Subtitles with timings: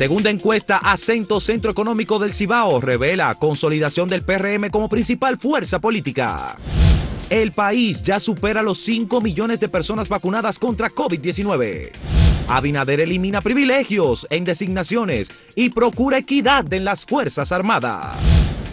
[0.00, 6.56] Segunda encuesta, Acento Centro Económico del Cibao revela consolidación del PRM como principal fuerza política.
[7.28, 11.90] El país ya supera los 5 millones de personas vacunadas contra COVID-19.
[12.48, 18.16] Abinader elimina privilegios en designaciones y procura equidad en las Fuerzas Armadas.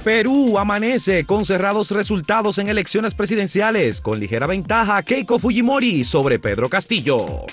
[0.06, 6.70] Perú amanece con cerrados resultados en elecciones presidenciales, con ligera ventaja Keiko Fujimori sobre Pedro
[6.70, 7.46] Castillo.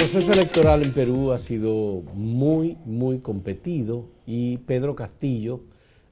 [0.00, 5.60] Proceso electoral en Perú ha sido muy, muy competido y Pedro Castillo,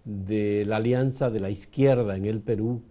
[0.05, 2.83] de la alianza de la izquierda en el Perú,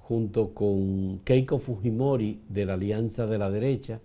[0.00, 4.00] junto con Keiko Fujimori de la Alianza de la Derecha,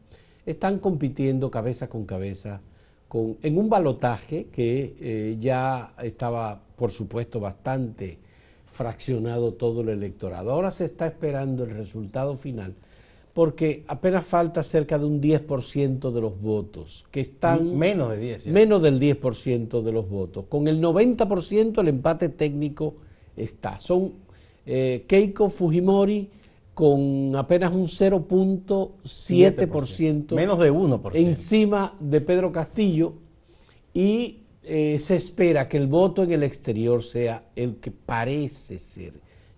[0.46, 2.62] están compitiendo cabeza con cabeza
[3.10, 8.18] con, en un balotaje que eh, ya estaba, por supuesto, bastante
[8.72, 10.54] fraccionado todo el electorado.
[10.54, 12.76] Ahora se está esperando el resultado final
[13.40, 17.78] porque apenas falta cerca de un 10% de los votos, que están...
[17.78, 18.48] Menos de 10.
[18.48, 20.44] Menos del 10% de los votos.
[20.50, 22.96] Con el 90% el empate técnico
[23.38, 23.80] está.
[23.80, 24.12] Son
[24.66, 26.30] eh, Keiko Fujimori
[26.74, 30.36] con apenas un 0.7%.
[30.36, 31.12] Menos de 1%.
[31.14, 33.14] Encima de Pedro Castillo
[33.94, 39.14] y eh, se espera que el voto en el exterior sea el que parece ser,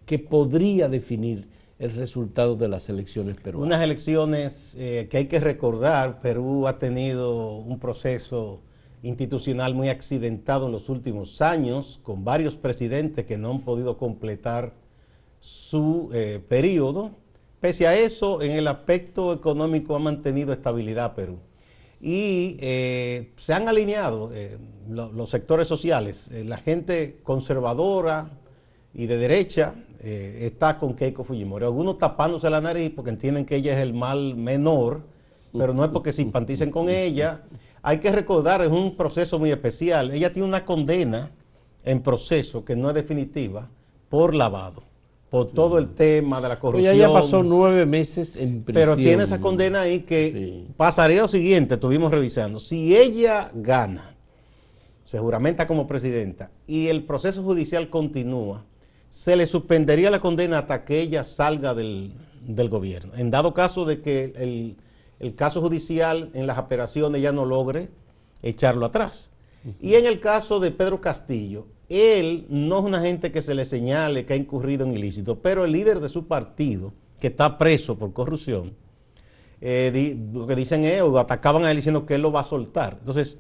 [0.06, 1.48] que podría definir
[1.82, 3.68] el resultado de las elecciones peruanas.
[3.68, 8.62] Unas elecciones eh, que hay que recordar, Perú ha tenido un proceso
[9.02, 14.74] institucional muy accidentado en los últimos años, con varios presidentes que no han podido completar
[15.40, 17.12] su eh, periodo.
[17.60, 21.40] Pese a eso, en el aspecto económico ha mantenido estabilidad Perú.
[22.00, 26.30] Y eh, se han alineado eh, los sectores sociales.
[26.32, 28.30] la gente conservadora
[28.94, 31.66] y de derecha está con Keiko Fujimori.
[31.66, 35.02] Algunos tapándose la nariz porque entienden que ella es el mal menor,
[35.56, 37.44] pero no es porque simpaticen con ella.
[37.84, 40.12] Hay que recordar, es un proceso muy especial.
[40.12, 41.32] Ella tiene una condena
[41.84, 43.70] en proceso que no es definitiva
[44.10, 44.84] por lavado
[45.30, 46.94] por todo el tema de la corrupción.
[46.94, 48.74] Ella ya pasó nueve meses en prisión.
[48.74, 52.60] Pero tiene esa condena ahí que pasaría lo siguiente, estuvimos revisando.
[52.60, 54.14] Si ella gana,
[55.06, 58.66] se juramenta como presidenta y el proceso judicial continúa,
[59.12, 62.14] se le suspendería la condena hasta que ella salga del,
[62.70, 63.12] gobierno.
[63.16, 64.78] En dado caso de que el,
[65.20, 67.90] el caso judicial en las operaciones ya no logre
[68.42, 69.30] echarlo atrás.
[69.80, 73.66] Y en el caso de Pedro Castillo, él no es una gente que se le
[73.66, 77.98] señale que ha incurrido en ilícito, pero el líder de su partido, que está preso
[77.98, 78.74] por corrupción,
[79.60, 82.46] eh, lo que dicen es, o atacaban a él diciendo que él lo va a
[82.46, 82.96] soltar.
[82.98, 83.38] Entonces,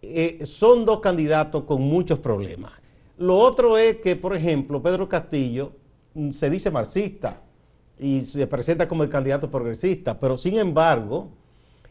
[0.00, 2.79] eh, son dos candidatos con muchos problemas.
[3.20, 5.72] Lo otro es que, por ejemplo, Pedro Castillo
[6.14, 7.42] mm, se dice marxista
[7.98, 11.28] y se presenta como el candidato progresista, pero sin embargo,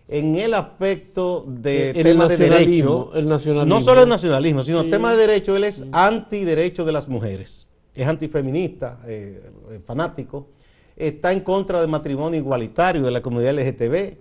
[0.08, 5.12] en el aspecto de eh, tema de derecho, no solo el nacionalismo, sino el tema
[5.12, 10.48] de derecho, él es antiderecho de las mujeres, es antifeminista, eh, eh, fanático,
[10.96, 14.18] está en contra del matrimonio igualitario de la comunidad LGTB,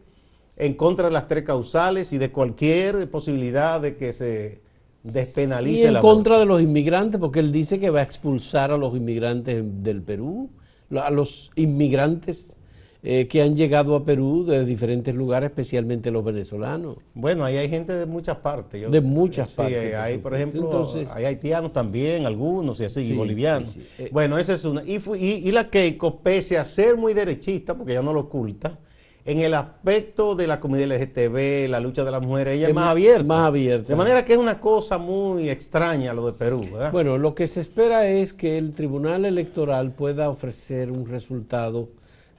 [0.59, 4.68] en contra de las tres causales y de cualquier posibilidad de que se
[5.03, 8.77] despenalice y en contra de los inmigrantes, porque él dice que va a expulsar a
[8.77, 10.51] los inmigrantes del Perú,
[10.91, 12.59] a los inmigrantes
[13.05, 16.97] eh, que han llegado a Perú de diferentes lugares, especialmente los venezolanos.
[17.15, 18.91] Bueno, ahí hay gente de muchas partes.
[18.91, 19.91] de muchas partes.
[19.91, 23.77] Sí, hay, por ejemplo, hay haitianos también, algunos, y así, y bolivianos.
[23.99, 24.83] Eh, bueno, esa es una.
[24.85, 28.81] Y, y, la Keiko, pese a ser muy derechista, porque ella no lo oculta,
[29.29, 32.89] en el aspecto de la comunidad LGTB, la lucha de las mujeres, ella es, más
[32.89, 33.25] abierta.
[33.25, 33.89] Más abierta.
[33.89, 36.91] De manera que es una cosa muy extraña lo de Perú, ¿verdad?
[36.93, 41.91] Bueno, lo que se espera es que el Tribunal Electoral pueda ofrecer un resultado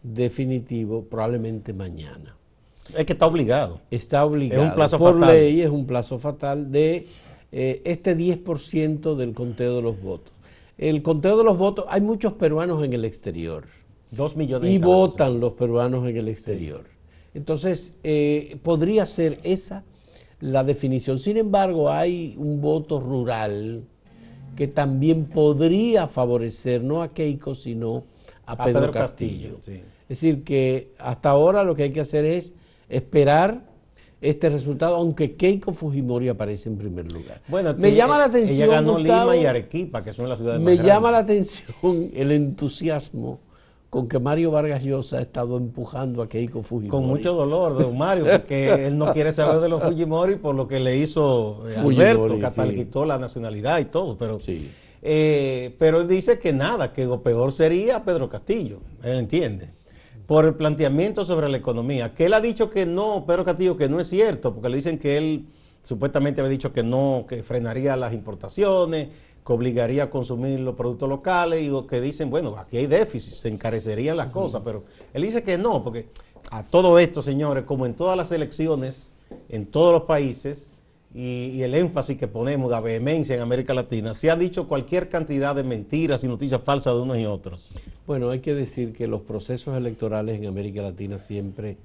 [0.01, 2.35] definitivo probablemente mañana.
[2.97, 3.81] Es que está obligado.
[3.91, 4.63] Está obligado.
[4.63, 5.35] Es un plazo Por fatal.
[5.35, 7.05] ley es un plazo fatal de
[7.51, 10.33] eh, este 10% del conteo de los votos.
[10.79, 13.65] El conteo de los votos, hay muchos peruanos en el exterior.
[14.11, 14.71] Dos millones.
[14.71, 16.85] Y votan los peruanos en el exterior.
[17.33, 19.83] Entonces, eh, podría ser esa
[20.41, 21.19] la definición.
[21.19, 23.83] Sin embargo, hay un voto rural
[24.55, 28.03] que también podría favorecer no a Keiko, sino
[28.45, 29.57] a, Pedro, Castillo.
[29.67, 32.53] Es decir, que hasta ahora lo que hay que hacer es
[32.87, 33.69] esperar
[34.21, 37.41] este resultado, aunque Keiko Fujimori aparece en primer lugar.
[37.47, 38.55] Bueno, me llama la atención.
[38.55, 43.39] Ella ganó Lima y Arequipa, que son las ciudades Me llama la atención el entusiasmo
[43.89, 46.89] con que Mario Vargas Llosa ha estado empujando a Keiko Fujimori.
[46.89, 50.67] Con mucho dolor, don Mario, porque él no quiere saber de los Fujimori por lo
[50.67, 54.69] que le hizo eh, Alberto, que hasta le quitó la nacionalidad y todo, pero sí.
[55.01, 59.73] Eh, pero él dice que nada, que lo peor sería Pedro Castillo, él entiende.
[60.27, 63.89] por el planteamiento sobre la economía, que él ha dicho que no, Pedro Castillo, que
[63.89, 65.47] no es cierto, porque le dicen que él
[65.81, 69.09] supuestamente había dicho que no, que frenaría las importaciones,
[69.49, 73.49] que obligaría a consumir los productos locales y que dicen, bueno, aquí hay déficit, se
[73.49, 76.05] encarecerían las cosas, pero él dice que no, porque
[76.51, 79.09] a todo esto, señores, como en todas las elecciones,
[79.49, 80.71] en todos los países,
[81.15, 85.55] y, el énfasis que ponemos, la vehemencia en América Latina, se ha dicho cualquier cantidad
[85.55, 87.71] de mentiras y noticias falsas de unos y otros.
[88.05, 91.77] Bueno, hay que decir que los procesos electorales en América Latina siempre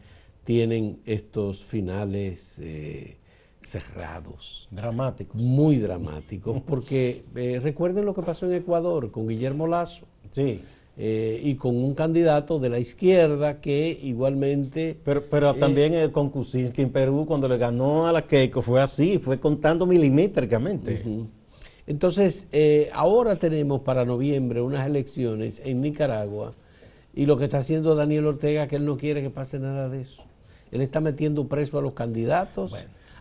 [0.45, 3.17] tienen estos finales eh,
[3.67, 4.69] cerrados.
[4.71, 5.41] Dramáticos.
[5.41, 10.07] Muy dramáticos, porque eh, recuerden lo que pasó en Ecuador con Guillermo Lazo.
[10.31, 10.63] Sí.
[10.97, 14.97] Eh, y con un candidato de la izquierda que igualmente...
[15.05, 18.81] Pero, pero eh, también con Kuczynski en Perú, cuando le ganó a la Keiko, fue
[18.81, 21.03] así, fue contando milimétricamente.
[21.87, 22.47] Entonces,
[22.93, 26.55] ahora tenemos para noviembre unas elecciones en Nicaragua
[27.13, 30.03] y lo que está haciendo Daniel Ortega, que él no quiere que pase nada de
[30.03, 30.23] eso.
[30.71, 32.75] Él está metiendo preso a los candidatos.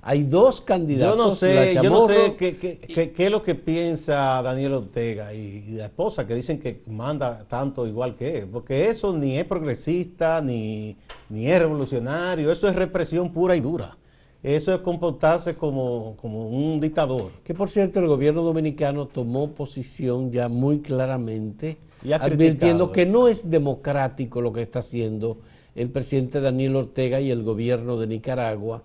[0.05, 1.17] Hay dos candidatos.
[1.17, 5.85] Yo no sé, yo no sé qué, es lo que piensa Daniel Ortega y, la
[5.85, 10.97] esposa que dicen que manda tanto igual que él, porque eso ni es progresista, ni,
[11.29, 13.97] ni es revolucionario, eso es represión pura y dura.
[14.43, 17.31] Eso es comportarse como, como un dictador.
[17.45, 21.77] Que por cierto el gobierno dominicano tomó posición ya muy claramente,
[22.11, 25.37] advirtiendo que no es democrático lo que está haciendo
[25.75, 28.83] el presidente Daniel Ortega y el gobierno de Nicaragua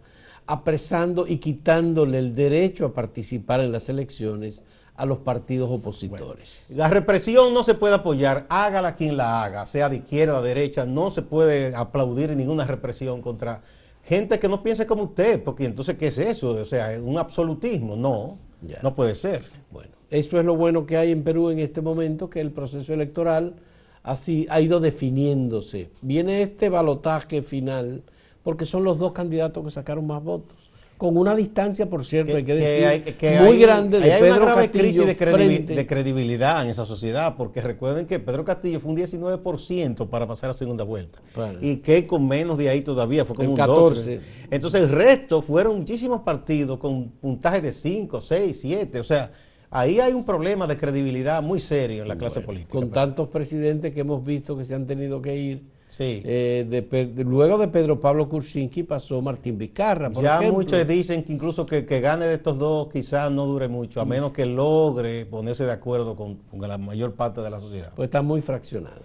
[0.48, 4.62] apresando y quitándole el derecho a participar en las elecciones
[4.96, 6.72] a los partidos opositores.
[6.74, 10.86] la represión no se puede apoyar, hágala quien la haga, sea de izquierda, de derecha,
[10.86, 13.60] no se puede aplaudir ninguna represión contra
[14.02, 16.50] gente que no piense como usted, porque entonces, ¿qué es eso?
[16.50, 18.38] O sea, un absolutismo, no,
[18.82, 19.42] no puede ser.
[19.70, 22.94] Bueno, esto es lo bueno que hay en Perú en este momento, que el proceso
[22.94, 23.56] electoral
[24.02, 25.90] así ha ido definiéndose.
[26.00, 28.02] Viene este balotaje final
[28.42, 30.56] porque son los dos candidatos que sacaron más votos.
[30.98, 34.70] Con una distancia, por cierto, hay que decir, muy grande de hay Pedro una grave
[34.72, 40.26] crisis de, credibilidad en esa sociedad, porque recuerden que Pedro Castillo fue un 19% para
[40.26, 41.20] pasar a segunda vuelta.
[41.60, 44.20] Y que con menos de ahí todavía, fue como un 14.
[44.50, 48.98] Entonces el resto fueron muchísimos partidos con puntajes de 5, 6, 7.
[48.98, 49.30] O sea,
[49.70, 52.72] ahí hay un problema de credibilidad muy serio en la clase política.
[52.72, 56.22] Con tantos presidentes que hemos visto que se han tenido que ir Sí.
[56.24, 60.10] Eh, luego de Pedro Pablo Kurczynski pasó Martín Vizcarra.
[60.12, 64.04] ya muchos dicen que incluso que, gane de estos dos quizás no dure mucho, a
[64.04, 64.08] mm.
[64.08, 67.92] menos que logre ponerse de acuerdo con, la mayor parte de la sociedad.
[67.96, 69.02] Pues está muy fraccionado.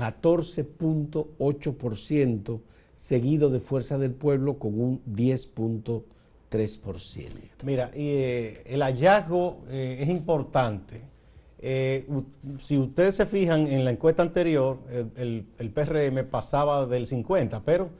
[0.00, 2.60] 14.8%,
[2.96, 7.28] seguido de Fuerza del Pueblo con un 10.3%.
[7.64, 11.02] Mira, eh, el hallazgo eh, es importante.
[11.58, 12.08] Eh,
[12.58, 14.78] si ustedes se fijan en la encuesta anterior,
[15.16, 17.90] el, el, PRM pasaba del 50, pero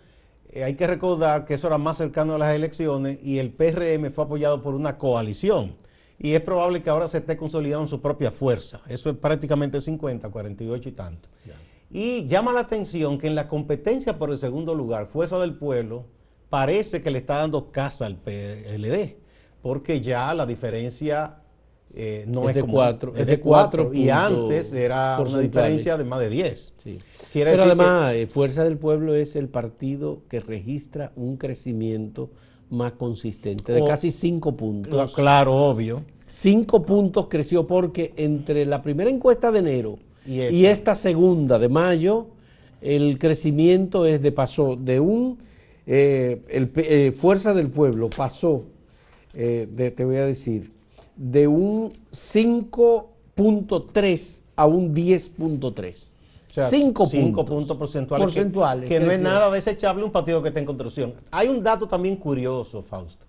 [0.64, 4.24] hay que recordar que eso era más cercano a las elecciones y el PRM fue
[4.24, 5.74] apoyado por una coalición.
[6.22, 8.82] Y es probable que ahora se esté consolidando su propia fuerza.
[8.88, 11.28] Eso es prácticamente 50, 48 y tanto.
[11.90, 16.04] Y llama la atención que en la competencia por el segundo lugar, Fuerza del Pueblo
[16.48, 19.16] parece que le está dando casa al PLD,
[19.60, 21.40] porque ya la diferencia
[21.92, 26.04] eh, no es, de como, cuatro, es, de 4 y antes era una diferencia de
[26.04, 26.74] más de 10.
[26.82, 26.98] Sí.
[27.32, 32.30] Pero además, eh, Fuerza del Pueblo es el partido que registra un crecimiento
[32.68, 35.14] más consistente, de casi 5 puntos.
[35.14, 36.02] Claro, obvio.
[36.26, 39.98] 5 puntos creció porque entre la primera encuesta de enero
[40.34, 42.28] y esta, segunda de mayo,
[42.80, 45.38] el crecimiento es de pasó de un
[45.86, 48.64] eh, el, Fuerza del Pueblo pasó,
[49.32, 50.72] de, te voy a decir,
[51.16, 56.16] de un 5.3 a un 10.3.
[56.50, 57.08] O sea, 5
[57.44, 58.88] puntos, porcentuales.
[58.88, 61.14] que, no es nada desechable un partido que está en construcción.
[61.30, 63.24] Hay un dato también curioso, Fausto.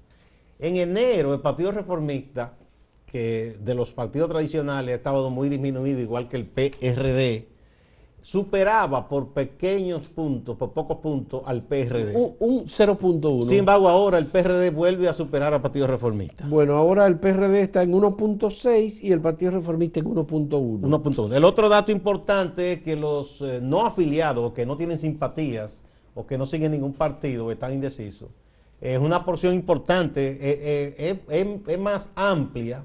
[0.60, 2.54] En enero, el Partido Reformista,
[3.12, 7.48] que de los partidos tradicionales ha estado muy disminuido, igual que el PRD,
[8.22, 12.16] superaba por pequeños puntos, por pocos puntos al PRD.
[12.16, 13.44] Un, 0.1.
[13.44, 16.46] Sin embargo, ahora el PRD vuelve a superar al Partido Reformista.
[16.48, 20.80] Bueno, ahora el PRD está en 1.6 y el Partido Reformista en 1.1.
[20.80, 21.34] 1.1.
[21.34, 26.26] El otro dato importante es que los eh, no afiliados, que no tienen simpatías o
[26.26, 28.30] que no siguen ningún partido están indecisos,
[28.80, 32.84] es una porción importante, eh, eh, es más amplia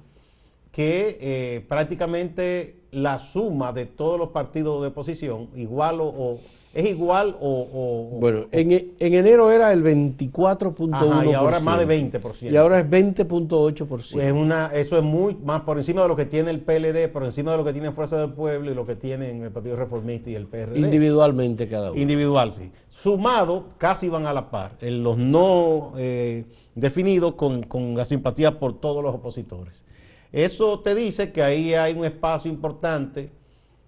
[0.76, 6.38] que prácticamente la suma de todos los partidos de oposición, igual o,
[6.74, 8.18] es igual o...
[8.20, 11.30] bueno, en, enero era el 24.1%.
[11.30, 12.52] Y ahora es más de 20%.
[12.52, 14.20] Y ahora es 20.8%.
[14.20, 17.24] Es una, eso es muy más por encima de lo que tiene el PLD, por
[17.24, 20.28] encima de lo que tiene Fuerza del Pueblo y lo que tienen el Partido Reformista
[20.28, 20.78] y el PRD.
[20.78, 21.98] Individualmente cada uno.
[21.98, 22.70] Individual, sí.
[22.90, 24.72] Sumado, casi van a la par.
[24.82, 29.85] En los no eh, definidos con, con la simpatía por todos los opositores.
[30.36, 33.30] Eso te dice que ahí hay un espacio importante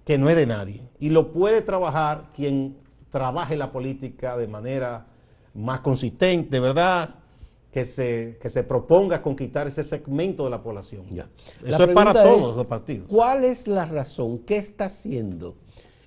[0.06, 2.74] que no es de nadie y lo puede trabajar quien
[3.10, 5.04] trabaje la política de manera
[5.52, 7.16] más consistente, ¿verdad?
[7.70, 11.04] Que se, se proponga conquistar ese segmento de la población.
[11.62, 13.08] Eso es para todos los partidos.
[13.10, 14.38] ¿Cuál es la razón?
[14.38, 15.54] ¿Qué está haciendo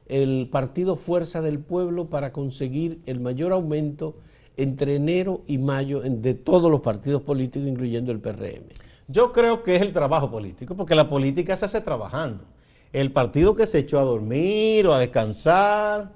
[0.08, 4.16] el Partido Fuerza del Pueblo para conseguir el mayor aumento
[4.58, 8.64] entre enero y mayo de todos los partidos políticos, incluyendo el PRM?
[9.12, 12.46] Yo creo que es el trabajo político, porque la política se hace trabajando.
[12.94, 16.12] El partido que se echó a dormir o a descansar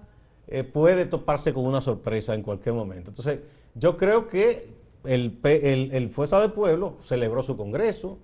[0.47, 3.09] eh, puede toparse con una sorpresa en cualquier momento.
[3.09, 3.39] Entonces,
[3.73, 4.73] yo creo que
[5.03, 8.17] el, Fuerza del Pueblo celebró su congreso,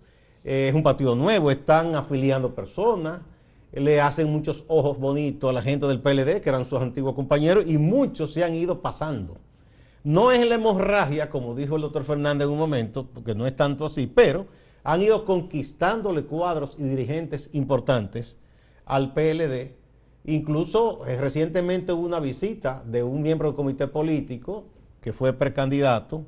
[0.43, 3.21] eh, es un partido nuevo, están afiliando personas,
[3.73, 7.65] le hacen muchos ojos bonitos a la gente del PLD, que eran sus antiguos compañeros,
[7.67, 9.37] y muchos se han ido pasando.
[10.03, 13.55] No es la hemorragia, como dijo el doctor Fernández en un momento, porque no es
[13.55, 14.45] tanto así, pero
[14.83, 18.39] han ido conquistándole cuadros y dirigentes importantes
[18.85, 19.75] al PLD.
[20.25, 24.65] Incluso eh, recientemente hubo una visita de un miembro del comité político
[25.01, 26.23] que fue precandidato,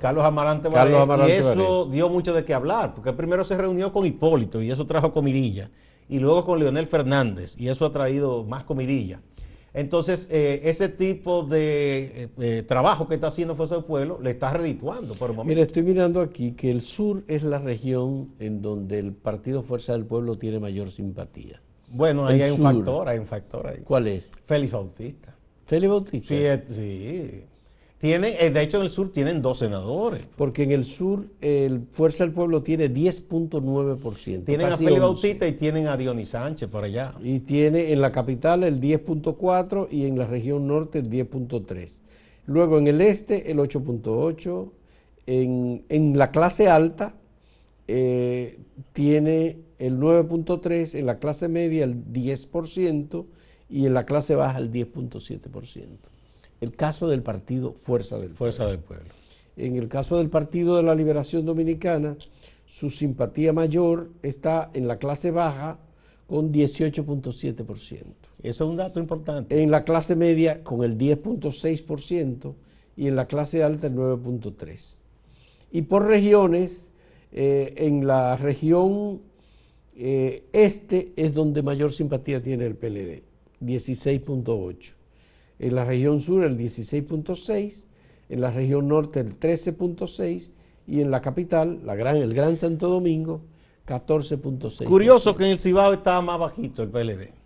[0.00, 4.62] Carlos Amarante y eso dio mucho de qué hablar, porque primero se reunió con Hipólito
[4.62, 5.70] y eso trajo comidilla,
[6.08, 9.20] y luego con Leonel Fernández y eso ha traído más comidilla.
[9.72, 14.30] Entonces, eh, ese tipo de eh, eh, trabajo que está haciendo Fuerza del Pueblo le
[14.30, 15.54] está redituando por el momento.
[15.54, 19.92] Mira, estoy mirando aquí que el sur es la región en donde el Partido Fuerza
[19.92, 21.60] del Pueblo tiene mayor simpatía.
[21.88, 23.80] Bueno, ahí hay un factor, hay un factor ahí.
[23.82, 24.32] ¿Cuál es?
[24.46, 25.36] Félix Bautista.
[25.66, 26.64] Félix Bautista.
[26.66, 27.44] Sí, sí.
[28.00, 30.24] Tienen, eh, de hecho, en el sur tienen dos senadores.
[30.34, 34.44] Porque en el sur, el Fuerza del Pueblo tiene 10.9%.
[34.46, 37.12] Tienen a Félix Bautista y tienen a Dionis Sánchez por allá.
[37.22, 42.00] Y tiene en la capital el 10.4% y en la región norte el 10.3%.
[42.46, 44.70] Luego en el este el 8.8%.
[45.26, 47.14] En, en, la clase alta
[47.86, 48.58] eh,
[48.94, 53.26] tiene el 9.3%, en la clase media el 10%
[53.68, 56.10] y en la clase baja el 10.7%
[56.60, 59.08] el caso del partido Fuerza del Fuerza del Pueblo.
[59.56, 62.16] En el caso del Partido de la Liberación Dominicana,
[62.66, 65.78] su simpatía mayor está en la clase baja
[66.26, 68.04] con 18.7%.
[68.42, 69.62] Eso es un dato importante.
[69.62, 72.54] En la clase media con el 10.6%
[72.96, 74.98] y en la clase alta el 9.3%.
[75.72, 76.90] Y por regiones,
[77.32, 79.20] eh, en la región
[79.96, 83.22] eh, este es donde mayor simpatía tiene el PLD,
[83.60, 84.99] 16.8%
[85.60, 87.84] en la región sur el 16.6,
[88.30, 90.50] en la región norte el 13.6
[90.86, 93.42] y en la capital, la gran, el Gran Santo Domingo,
[93.86, 94.84] 14.6.
[94.84, 97.39] Curioso que en el Cibao estaba más bajito el PLD.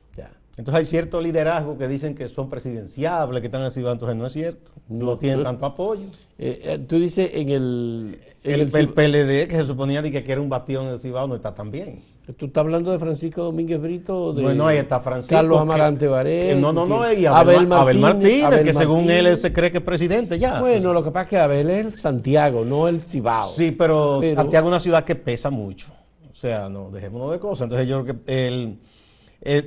[0.57, 4.33] Entonces hay cierto liderazgo que dicen que son presidenciables, que están así, entonces no es
[4.33, 6.07] cierto, no, tienen tanto apoyo.
[6.39, 8.21] Eh, eh, tú dices en el...
[8.45, 11.73] el, PLD, que se suponía que, era un bastión en el Cibao, no está tan
[11.73, 12.03] bien.
[12.39, 14.33] ¿Tú estás hablando de Francisco Domínguez Brito?
[14.33, 15.35] De ahí está Francisco.
[15.35, 16.59] Carlos Amarante Varela.
[16.59, 20.61] No, no, no, y Abel, Martínez, que según él, se cree que es presidente ya.
[20.61, 23.51] Bueno, lo que pasa es que Abel es Santiago, no el Cibao.
[23.51, 25.93] Sí, pero, Santiago es una ciudad que pesa mucho.
[26.31, 27.65] O sea, no, dejémonos de cosas.
[27.65, 28.79] Entonces yo creo que él,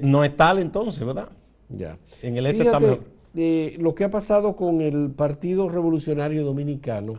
[0.02, 1.30] no es tal entonces, ¿verdad?
[1.70, 1.98] Ya.
[2.22, 3.18] En el este está mejor.
[3.36, 7.14] Eh, lo que ha pasado con el Partido Revolucionario Dominicano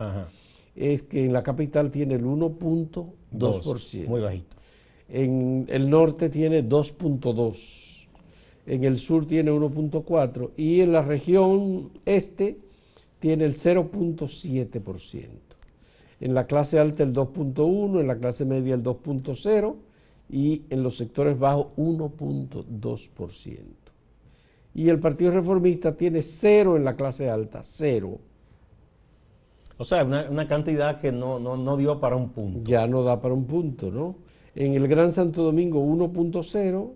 [0.75, 4.07] es que en la capital tiene el 1.2%.
[4.07, 4.57] Muy bajito.
[5.07, 8.07] En el norte tiene 2.2%.
[8.65, 12.57] En el sur tiene 1.4% y en la región este
[13.19, 15.25] tiene el 0.7%.
[16.19, 19.75] En la clase alta el 2.1%, en la clase media el 2.0%
[20.29, 23.57] y en los sectores bajos 1.2%.
[24.75, 28.19] Y el Partido Reformista tiene cero en la clase alta, cero.
[29.77, 32.69] O sea, una, cantidad que no, no, dio para un punto.
[32.69, 34.15] Ya no da para un punto, ¿no?
[34.53, 36.91] En el Gran Santo Domingo 1.0,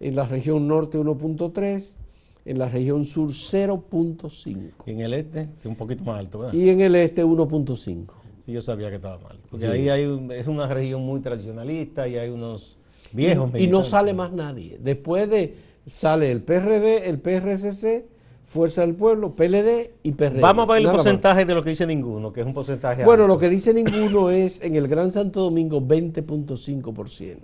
[0.00, 1.96] en la región norte 1.3,
[2.44, 4.58] en la región sur 0.5.
[4.86, 6.54] En el este, que es un poquito más alto, ¿verdad?
[6.54, 8.06] Y en el este 1.5.
[8.48, 9.36] Sí, yo sabía que estaba mal.
[9.50, 12.78] Porque ahí hay es una región muy tradicionalista y hay unos
[13.12, 13.50] viejos.
[13.52, 14.78] Y, y no sale más nadie.
[14.80, 18.06] Después de sale el PRD, el PRCC,
[18.46, 20.40] Fuerza del Pueblo, PLD y PRD.
[20.40, 23.26] Vamos a ver el porcentaje de lo que dice ninguno, que es un porcentaje Bueno,
[23.26, 27.36] lo que dice ninguno es en el Gran Santo Domingo 20.5%.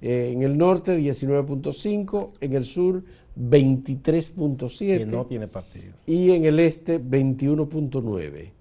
[0.00, 3.02] Eh, en el norte 19.5%, en el sur
[3.38, 4.78] 23.7%.
[4.78, 5.92] Que no tiene partido.
[6.06, 8.53] Y en el este 21.9%.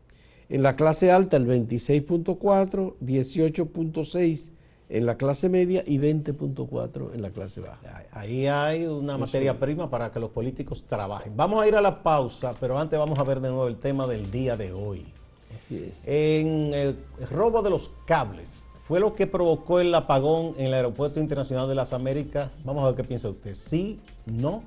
[0.53, 4.51] En la clase alta el 26.4%, 18.6%
[4.87, 8.03] en la clase media y 20.4 en la clase baja.
[8.11, 11.35] Ahí hay una materia prima para que los políticos trabajen.
[11.35, 14.05] Vamos a ir a la pausa, pero antes vamos a ver de nuevo el tema
[14.05, 15.07] del día de hoy.
[15.55, 16.07] Así es.
[16.07, 16.99] En el
[17.31, 21.73] robo de los cables, ¿fue lo que provocó el apagón en el Aeropuerto Internacional de
[21.73, 22.51] las Américas?
[22.63, 23.55] Vamos a ver qué piensa usted.
[23.55, 23.99] ¿Sí?
[24.27, 24.61] ¿No?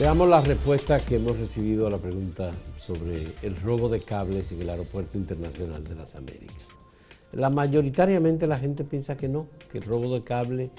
[0.00, 4.62] Veamos la respuesta que hemos recibido a la pregunta sobre el robo de cables en
[4.62, 6.56] el Aeropuerto Internacional de las Américas.
[7.32, 10.70] La mayoritariamente la gente piensa que no, que el robo de cable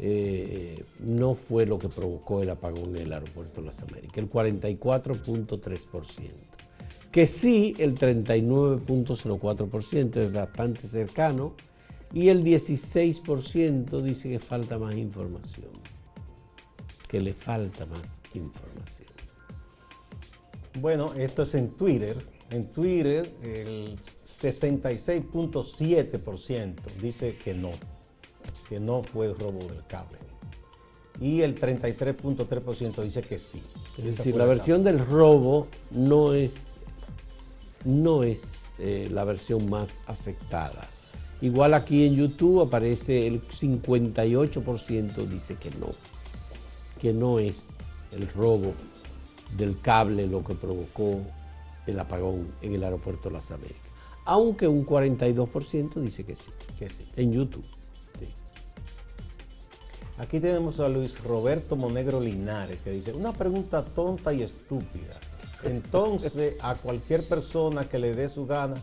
[0.00, 4.28] eh, no fue lo que provocó el apagón en el Aeropuerto de las Américas, el
[4.28, 6.32] 44.3%.
[7.12, 11.54] Que sí, el 39.04% es bastante cercano
[12.12, 15.70] y el 16% dice que falta más información,
[17.06, 19.08] que le falta más información.
[20.80, 22.18] Bueno, esto es en Twitter.
[22.50, 23.96] En Twitter el
[24.26, 27.70] 66.7% dice que no,
[28.68, 30.18] que no fue el robo del cable.
[31.20, 33.62] Y el 33.3% dice que sí.
[33.96, 36.74] es decir, la versión del robo no es,
[37.84, 40.86] no es eh, la versión más aceptada.
[41.40, 45.88] Igual aquí en YouTube aparece el 58% dice que no,
[47.00, 47.75] que no es
[48.12, 48.72] el robo
[49.56, 51.20] del cable lo que provocó
[51.86, 53.82] el apagón en el aeropuerto de las Américas.
[54.24, 57.64] Aunque un 42% dice que sí, que sí, en YouTube.
[60.18, 65.20] Aquí tenemos a Luis Roberto Monegro Linares que dice, una pregunta tonta y estúpida.
[65.62, 68.76] Entonces, a cualquier persona que le dé su gana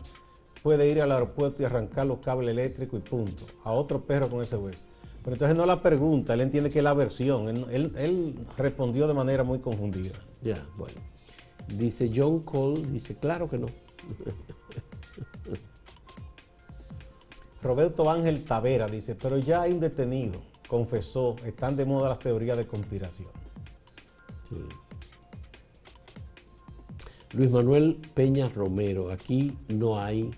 [0.62, 3.44] puede ir al aeropuerto y arrancar los cables eléctricos y punto.
[3.64, 4.84] A otro perro con ese hueso.
[5.24, 7.48] Pero entonces no la pregunta, él entiende que es la versión.
[7.70, 10.12] Él, respondió de manera muy confundida.
[10.42, 11.00] Ya, bueno.
[11.66, 13.68] Dice John Cole, dice, claro que no.
[17.62, 22.58] Roberto Ángel Tavera dice, pero ya hay un detenido, confesó, están de moda las teorías
[22.58, 23.30] de conspiración.
[27.32, 30.30] Luis Manuel Peña Romero, aquí no hay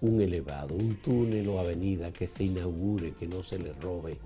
[0.00, 4.18] un elevado, un túnel o avenida que se inaugure, que no se le robe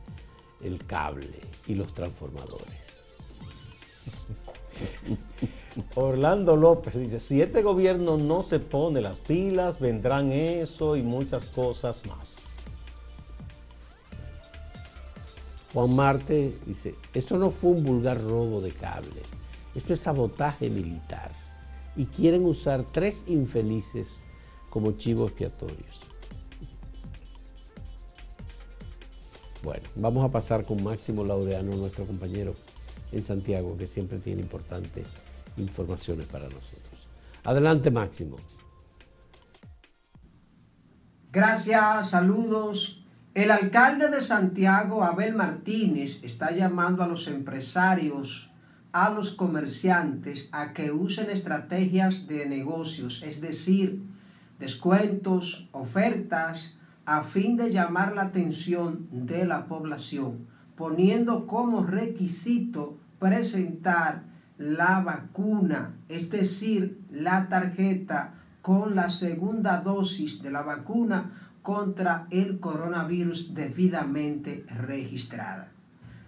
[0.63, 3.01] el cable y los transformadores.
[5.95, 11.47] Orlando López dice, si este gobierno no se pone las pilas, vendrán eso y muchas
[11.47, 12.37] cosas más.
[15.73, 19.23] Juan Marte dice, eso no fue un vulgar robo de cable,
[19.75, 21.31] esto es sabotaje militar
[21.97, 24.23] y quieren usar tres infelices
[24.71, 26.01] como chivos expiatorios.
[29.63, 32.55] Bueno, vamos a pasar con Máximo Laureano, nuestro compañero
[33.13, 35.07] en Santiago, que siempre tiene importantes
[35.57, 37.09] informaciones para nosotros.
[37.45, 38.37] Adelante, Máximo.
[41.33, 43.05] Gracias, saludos.
[43.35, 48.51] El alcalde de Santiago, Abel Martínez, está llamando a los empresarios,
[48.93, 54.03] a los comerciantes, a que usen estrategias de negocios, es decir,
[54.61, 60.47] descuentos, ofertas, a fin de llamar la atención de la población,
[60.77, 64.23] poniendo como requisito presentar
[64.59, 72.61] la vacuna, es decir, la tarjeta con la segunda dosis de la vacuna contra el
[72.61, 75.73] coronavirus debidamente registrada.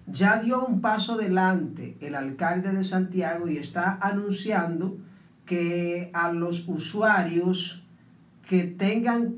[0.06, 4.98] Ya dio un paso adelante el alcalde de Santiago y está anunciando
[5.46, 7.81] que a los usuarios
[8.46, 9.36] que tengan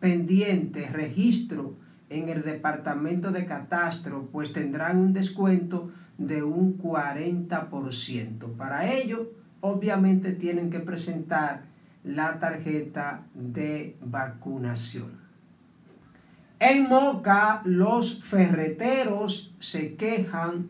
[0.00, 1.74] pendiente registro
[2.10, 8.56] en el departamento de catastro, pues tendrán un descuento de un 40%.
[8.56, 11.64] Para ello, obviamente tienen que presentar
[12.04, 15.18] la tarjeta de vacunación.
[16.60, 20.68] En Moca, los ferreteros se quejan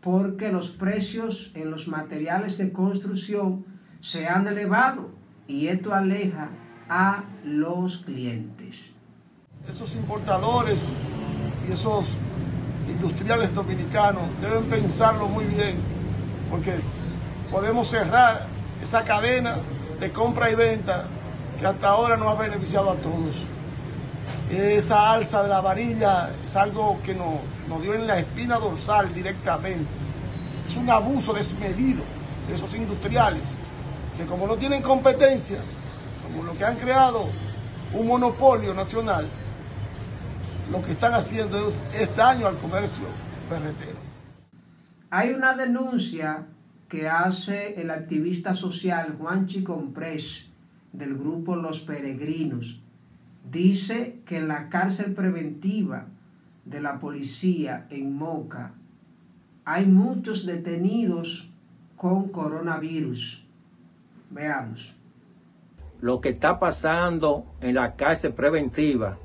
[0.00, 3.64] porque los precios en los materiales de construcción
[4.00, 5.10] se han elevado
[5.46, 6.50] y esto aleja
[6.90, 8.94] a los clientes.
[9.70, 10.92] Esos importadores
[11.66, 12.06] y esos
[12.88, 15.76] industriales dominicanos deben pensarlo muy bien,
[16.50, 16.74] porque
[17.50, 18.46] podemos cerrar
[18.82, 19.56] esa cadena
[20.00, 21.06] de compra y venta
[21.60, 23.46] que hasta ahora nos ha beneficiado a todos.
[24.50, 27.36] Esa alza de la varilla es algo que nos,
[27.68, 29.88] nos dio en la espina dorsal directamente.
[30.68, 32.02] Es un abuso desmedido
[32.48, 33.44] de esos industriales
[34.16, 35.58] que como no tienen competencia,
[36.30, 37.28] como lo que han creado
[37.92, 39.28] un monopolio nacional,
[40.70, 43.06] lo que están haciendo es, daño al comercio
[43.48, 43.98] ferretero.
[45.10, 46.46] Hay una denuncia
[46.88, 50.50] que hace el activista social Juan Comprés
[50.92, 52.80] del grupo Los Peregrinos.
[53.50, 56.06] Dice que en la cárcel preventiva
[56.64, 58.74] de la policía en Moca
[59.64, 61.50] hay muchos detenidos
[61.96, 63.44] con coronavirus.
[64.30, 64.99] Veamos.
[66.00, 69.18] Lo que está pasando en la cárcel preventiva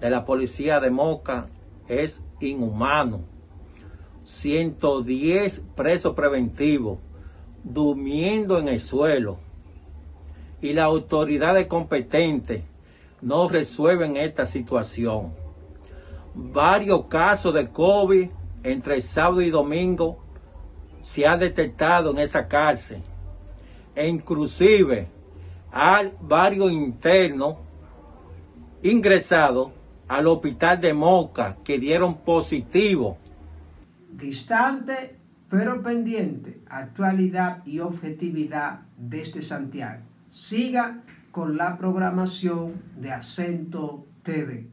[0.00, 1.48] de la policía de Moca
[1.86, 3.20] es inhumano.
[4.24, 6.98] 110 presos preventivos
[7.62, 9.38] durmiendo en el suelo
[10.60, 12.62] y las autoridades competentes
[13.20, 15.34] no resuelven esta situación.
[16.34, 18.30] Varios casos de COVID
[18.62, 20.18] entre sábado y domingo
[21.02, 23.02] se han detectado en esa cárcel.
[23.94, 25.08] E inclusive
[25.72, 27.56] hay varios internos
[28.82, 29.72] ingresados
[30.06, 33.16] al hospital de Moca que dieron positivo.
[34.10, 35.16] Distante
[35.52, 40.02] pero pendiente, actualidad y objetividad desde Santiago.
[40.30, 44.71] Siga con la programación de Acento TV.